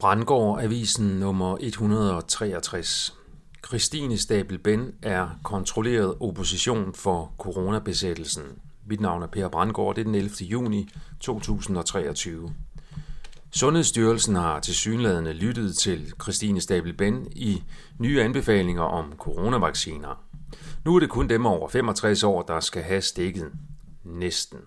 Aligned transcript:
Brandgård 0.00 0.60
Avisen 0.60 1.06
nummer 1.06 1.56
163. 1.60 3.14
Christine 3.66 4.18
Stabel 4.18 4.58
Ben 4.58 4.94
er 5.02 5.28
kontrolleret 5.44 6.14
opposition 6.20 6.94
for 6.94 7.32
coronabesættelsen. 7.38 8.42
Mit 8.86 9.00
navn 9.00 9.22
er 9.22 9.26
Per 9.26 9.48
Brandgård, 9.48 9.94
det 9.94 10.00
er 10.00 10.04
den 10.04 10.14
11. 10.14 10.30
juni 10.40 10.88
2023. 11.20 12.54
Sundhedsstyrelsen 13.50 14.34
har 14.34 14.60
til 14.60 14.74
synlædende 14.74 15.32
lyttet 15.32 15.76
til 15.76 16.12
Christine 16.22 16.60
Stabel 16.60 16.92
Ben 16.96 17.26
i 17.32 17.62
nye 17.98 18.22
anbefalinger 18.22 18.82
om 18.82 19.12
coronavacciner. 19.16 20.24
Nu 20.84 20.96
er 20.96 21.00
det 21.00 21.10
kun 21.10 21.28
dem 21.28 21.46
over 21.46 21.68
65 21.68 22.22
år, 22.22 22.42
der 22.42 22.60
skal 22.60 22.82
have 22.82 23.02
stikket. 23.02 23.52
Næsten. 24.04 24.58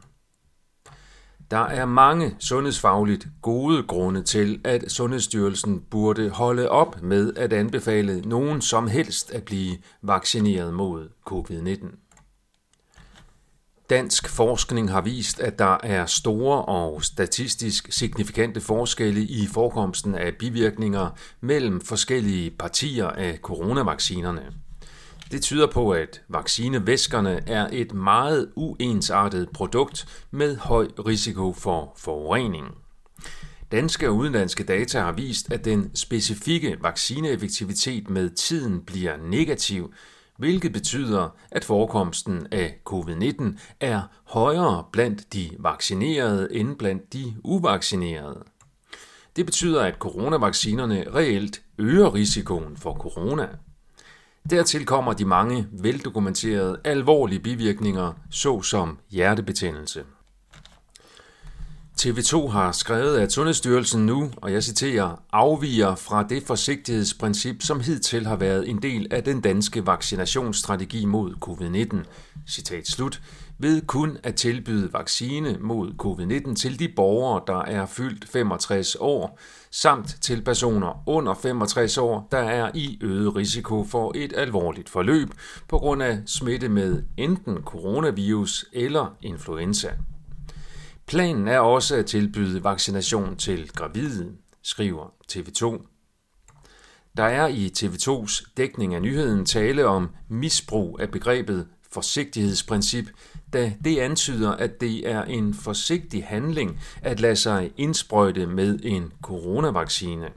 Der 1.52 1.58
er 1.58 1.86
mange 1.86 2.36
sundhedsfagligt 2.40 3.28
gode 3.42 3.84
grunde 3.84 4.24
til, 4.24 4.62
at 4.64 4.92
Sundhedsstyrelsen 4.92 5.82
burde 5.82 6.30
holde 6.30 6.70
op 6.70 7.02
med 7.02 7.34
at 7.34 7.54
anbefale 7.54 8.22
nogen 8.22 8.62
som 8.62 8.88
helst 8.88 9.32
at 9.32 9.44
blive 9.44 9.78
vaccineret 10.02 10.74
mod 10.74 11.10
covid-19. 11.30 11.96
Dansk 13.90 14.30
forskning 14.30 14.92
har 14.92 15.02
vist, 15.02 15.40
at 15.40 15.60
der 15.60 15.78
er 15.84 16.06
store 16.06 16.66
og 16.66 17.04
statistisk 17.04 17.88
signifikante 17.92 18.62
forskelle 18.62 19.22
i 19.22 19.48
forekomsten 19.48 20.16
af 20.16 20.36
bivirkninger 20.36 21.10
mellem 21.42 21.82
forskellige 21.82 22.52
partier 22.52 23.08
af 23.08 23.38
coronavaccinerne. 23.42 24.54
Det 25.32 25.42
tyder 25.42 25.68
på, 25.68 25.92
at 25.92 26.22
vaccinevæskerne 26.30 27.42
er 27.48 27.70
et 27.72 27.94
meget 27.94 28.52
uensartet 28.56 29.50
produkt 29.50 30.26
med 30.32 30.58
høj 30.58 30.88
risiko 31.08 31.54
for 31.54 31.94
forurening. 31.98 32.68
Danske 33.72 34.10
og 34.10 34.16
udenlandske 34.16 34.64
data 34.64 35.00
har 35.00 35.12
vist, 35.12 35.52
at 35.52 35.66
den 35.66 35.96
specifikke 35.96 36.78
vaccineeffektivitet 36.82 38.10
med 38.10 38.30
tiden 38.30 38.82
bliver 38.82 39.18
negativ, 39.18 39.94
hvilket 40.38 40.74
betyder, 40.74 41.36
at 41.52 41.66
forekomsten 41.66 42.48
af 42.52 42.76
covid-19 42.90 43.60
er 43.80 44.02
højere 44.24 44.86
blandt 44.92 45.34
de 45.34 45.50
vaccinerede 45.60 46.48
end 46.52 46.76
blandt 46.76 47.14
de 47.14 47.36
uvaccinerede. 47.44 48.44
Det 49.36 49.46
betyder, 49.46 49.84
at 49.84 49.96
coronavaccinerne 50.00 51.06
reelt 51.16 51.62
øger 51.78 52.14
risikoen 52.14 52.78
for 52.78 52.94
corona. 52.94 53.48
Dertil 54.50 54.86
kommer 54.86 55.14
de 55.14 55.26
mange 55.26 55.68
veldokumenterede 55.72 56.80
alvorlige 56.84 57.40
bivirkninger, 57.40 58.14
såsom 58.30 59.00
hjertebetændelse. 59.10 60.04
TV2 62.02 62.48
har 62.48 62.72
skrevet, 62.72 63.18
at 63.18 63.32
Sundhedsstyrelsen 63.32 64.06
nu, 64.06 64.32
og 64.38 64.52
jeg 64.52 64.64
citerer, 64.64 65.22
afviger 65.32 65.96
fra 65.96 66.24
det 66.24 66.44
forsigtighedsprincip, 66.44 67.62
som 67.62 67.80
hidtil 67.80 68.26
har 68.26 68.36
været 68.36 68.70
en 68.70 68.82
del 68.82 69.08
af 69.12 69.24
den 69.24 69.42
danske 69.42 69.86
vaccinationsstrategi 69.86 71.06
mod 71.06 71.34
covid-19. 71.46 71.98
Citat 72.48 72.88
slut 72.88 73.22
ved 73.58 73.82
kun 73.82 74.18
at 74.24 74.36
tilbyde 74.36 74.94
vaccine 74.94 75.58
mod 75.60 75.92
covid-19 76.04 76.56
til 76.56 76.80
de 76.80 76.90
borgere, 76.96 77.42
der 77.48 77.62
er 77.62 77.86
fyldt 77.86 78.30
65 78.30 78.98
år, 79.00 79.40
samt 79.72 80.18
til 80.22 80.42
personer 80.42 81.04
under 81.08 81.34
65 81.34 81.98
år, 81.98 82.28
der 82.32 82.38
er 82.38 82.72
i 82.74 82.98
øget 83.02 83.36
risiko 83.36 83.84
for 83.84 84.12
et 84.16 84.34
alvorligt 84.38 84.90
forløb 84.90 85.30
på 85.68 85.78
grund 85.78 86.04
af 86.04 86.20
smitte 86.26 86.70
med 86.70 87.04
enten 87.18 87.58
coronavirus 87.66 88.66
eller 88.74 89.16
influenza. 89.22 89.90
Planen 91.12 91.48
er 91.48 91.60
også 91.60 91.96
at 91.96 92.06
tilbyde 92.06 92.64
vaccination 92.64 93.36
til 93.36 93.70
gravide, 93.70 94.32
skriver 94.62 95.14
TV2. 95.32 95.88
Der 97.18 97.24
er 97.24 97.48
i 97.48 97.72
TV2's 97.80 98.54
dækning 98.58 98.96
af 98.96 99.02
nyheden 99.02 99.46
tale 99.46 99.86
om 99.86 100.10
misbrug 100.30 101.00
af 101.02 101.12
begrebet 101.12 101.68
forsigtighedsprincip, 101.92 103.06
da 103.54 103.74
det 103.84 104.00
antyder, 104.00 104.52
at 104.52 104.82
det 104.82 105.10
er 105.10 105.24
en 105.24 105.54
forsigtig 105.54 106.26
handling 106.26 106.80
at 107.02 107.20
lade 107.20 107.36
sig 107.36 107.72
indsprøjte 107.78 108.48
med 108.48 108.80
en 108.84 109.14
coronavaccine. 109.22 110.30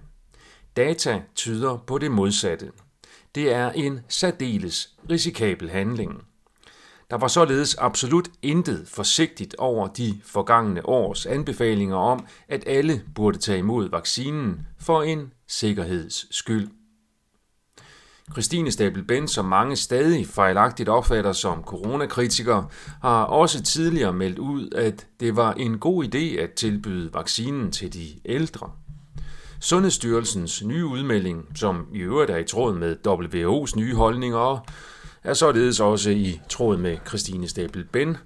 Data 0.77 1.23
tyder 1.35 1.77
på 1.77 1.99
det 1.99 2.11
modsatte. 2.11 2.71
Det 3.35 3.53
er 3.53 3.71
en 3.71 4.01
særdeles 4.09 4.95
risikabel 5.11 5.71
handling. 5.71 6.25
Der 7.11 7.17
var 7.17 7.29
således 7.29 7.75
absolut 7.75 8.29
intet 8.43 8.89
forsigtigt 8.89 9.55
over 9.59 9.89
de 9.89 10.21
forgangne 10.25 10.87
års 10.87 11.27
anbefalinger 11.27 11.97
om, 11.97 12.27
at 12.49 12.65
alle 12.67 13.03
burde 13.15 13.39
tage 13.39 13.59
imod 13.59 13.91
vaccinen 13.91 14.67
for 14.81 15.03
en 15.03 15.33
sikkerheds 15.49 16.37
skyld. 16.37 16.69
Christine 18.33 18.71
Stabel 18.73 19.05
Ben, 19.05 19.29
som 19.29 19.45
mange 19.45 19.77
stadig 19.77 20.27
fejlagtigt 20.27 20.89
opfatter 20.89 21.33
som 21.33 21.63
coronakritiker, 21.63 22.65
har 23.03 23.25
også 23.25 23.63
tidligere 23.63 24.13
meldt 24.13 24.39
ud, 24.39 24.69
at 24.77 25.07
det 25.21 25.37
var 25.37 25.53
en 25.53 25.79
god 25.79 26.05
idé 26.05 26.41
at 26.41 26.51
tilbyde 26.53 27.15
vaccinen 27.15 27.73
til 27.73 27.93
de 27.95 28.07
ældre. 28.25 28.71
Sundhedsstyrelsens 29.61 30.65
nye 30.65 30.87
udmelding, 30.87 31.47
som 31.55 31.87
i 31.95 31.99
øvrigt 31.99 32.31
er 32.31 32.37
i 32.37 32.45
tråd 32.45 32.75
med 32.75 32.97
WHO's 33.09 33.77
nye 33.77 33.95
holdninger, 33.95 34.67
er 35.25 35.35
således 35.35 35.81
også 35.81 36.11
i 36.11 36.41
tråd 36.49 36.77
med 36.77 36.97
Christine 37.09 37.49
Stabel 37.49 37.85
Ben. 37.85 38.17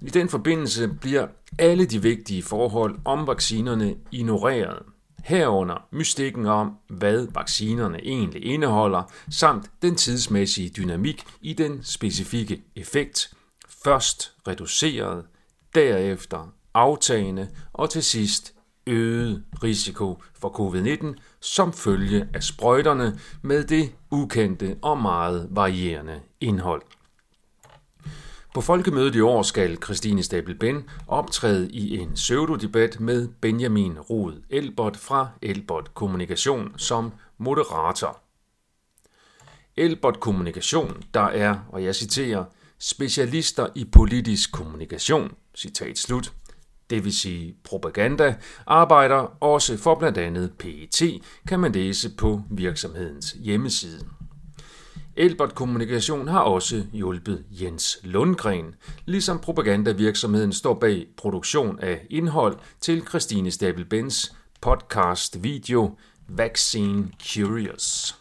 I 0.00 0.10
den 0.10 0.28
forbindelse 0.28 0.88
bliver 1.00 1.26
alle 1.58 1.86
de 1.86 2.02
vigtige 2.02 2.42
forhold 2.42 2.98
om 3.04 3.26
vaccinerne 3.26 3.94
ignoreret 4.12 4.78
herunder 5.28 5.86
mystikken 5.92 6.46
om, 6.46 6.72
hvad 6.88 7.26
vaccinerne 7.34 7.98
egentlig 8.04 8.44
indeholder, 8.44 9.02
samt 9.30 9.70
den 9.82 9.96
tidsmæssige 9.96 10.68
dynamik 10.68 11.24
i 11.40 11.52
den 11.52 11.84
specifikke 11.84 12.62
effekt. 12.76 13.32
Først 13.84 14.32
reduceret, 14.48 15.24
derefter 15.74 16.52
aftagende 16.74 17.48
og 17.72 17.90
til 17.90 18.02
sidst 18.02 18.54
øget 18.88 19.44
risiko 19.62 20.22
for 20.34 20.48
covid-19 20.48 21.06
som 21.40 21.72
følge 21.72 22.28
af 22.34 22.42
sprøjterne 22.42 23.18
med 23.42 23.64
det 23.64 23.92
ukendte 24.10 24.76
og 24.82 24.98
meget 24.98 25.48
varierende 25.50 26.20
indhold. 26.40 26.82
På 28.54 28.60
folkemødet 28.60 29.14
i 29.14 29.20
år 29.20 29.42
skal 29.42 29.82
Christine 29.82 30.22
Stabel 30.22 30.54
Ben 30.54 30.84
optræde 31.06 31.70
i 31.70 31.98
en 31.98 32.12
pseudodebat 32.14 33.00
med 33.00 33.28
Benjamin 33.40 33.98
Rod 33.98 34.42
Elbert 34.50 34.96
fra 34.96 35.28
Elbert 35.42 35.94
Kommunikation 35.94 36.78
som 36.78 37.12
moderator. 37.38 38.20
Elbert 39.76 40.20
Kommunikation, 40.20 41.02
der 41.14 41.20
er, 41.20 41.58
og 41.68 41.84
jeg 41.84 41.94
citerer, 41.94 42.44
specialister 42.78 43.66
i 43.74 43.84
politisk 43.84 44.52
kommunikation, 44.52 45.34
citat 45.54 45.98
slut, 45.98 46.32
det 46.90 47.04
vil 47.04 47.12
sige 47.12 47.54
propaganda, 47.64 48.36
arbejder 48.66 49.36
også 49.40 49.76
for 49.76 49.94
blandt 49.94 50.18
andet 50.18 50.52
PET, 50.58 51.02
kan 51.48 51.60
man 51.60 51.72
læse 51.72 52.10
på 52.16 52.42
virksomhedens 52.50 53.36
hjemmeside. 53.40 54.04
Elbert 55.16 55.54
Kommunikation 55.54 56.28
har 56.28 56.40
også 56.40 56.84
hjulpet 56.92 57.44
Jens 57.50 57.98
Lundgren, 58.02 58.74
ligesom 59.04 59.38
propagandavirksomheden 59.38 60.52
står 60.52 60.74
bag 60.74 61.06
produktion 61.16 61.78
af 61.80 62.06
indhold 62.10 62.58
til 62.80 63.06
Christine 63.08 63.50
Stabel-Bens 63.50 64.36
podcast 64.60 65.42
video 65.42 65.96
Vaccine 66.28 67.08
Curious. 67.34 68.18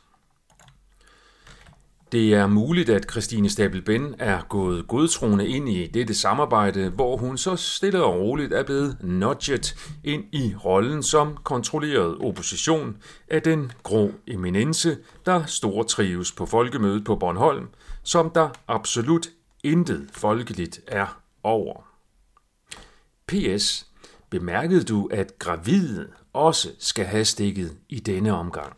Det 2.11 2.33
er 2.33 2.47
muligt, 2.47 2.89
at 2.89 3.11
Christine 3.11 3.49
Stabelben 3.49 4.15
er 4.19 4.41
gået 4.49 4.87
godtroende 4.87 5.47
ind 5.47 5.69
i 5.69 5.87
dette 5.87 6.13
samarbejde, 6.13 6.89
hvor 6.89 7.17
hun 7.17 7.37
så 7.37 7.55
stille 7.55 8.03
og 8.03 8.19
roligt 8.19 8.53
er 8.53 8.63
blevet 8.63 8.97
nudget 9.01 9.75
ind 10.03 10.23
i 10.31 10.55
rollen 10.65 11.03
som 11.03 11.37
kontrolleret 11.43 12.17
opposition 12.17 12.97
af 13.27 13.41
den 13.41 13.71
grå 13.83 14.11
eminence, 14.27 14.97
der 15.25 15.45
stor 15.45 15.83
trives 15.83 16.31
på 16.31 16.45
folkemødet 16.45 17.03
på 17.03 17.15
Bornholm, 17.15 17.67
som 18.03 18.29
der 18.29 18.49
absolut 18.67 19.29
intet 19.63 20.09
folkeligt 20.11 20.79
er 20.87 21.21
over. 21.43 21.87
P.S. 23.27 23.87
Bemærkede 24.29 24.83
du, 24.83 25.09
at 25.11 25.39
gravide 25.39 26.07
også 26.33 26.69
skal 26.79 27.05
have 27.05 27.25
stikket 27.25 27.77
i 27.89 27.99
denne 27.99 28.33
omgang? 28.33 28.73